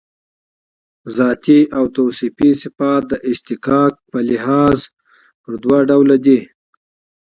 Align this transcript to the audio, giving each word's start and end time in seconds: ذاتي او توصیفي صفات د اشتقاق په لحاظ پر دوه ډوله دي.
ذاتي 1.17 1.59
او 1.77 1.83
توصیفي 1.95 2.49
صفات 2.61 3.01
د 3.11 3.13
اشتقاق 3.31 3.93
په 4.11 4.17
لحاظ 4.29 4.79
پر 5.41 5.53
دوه 5.63 5.79
ډوله 5.89 6.17
دي. 6.25 6.39